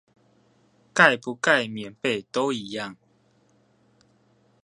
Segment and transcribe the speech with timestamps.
[0.03, 0.07] 蓋不
[1.37, 2.95] 蓋棉被都一樣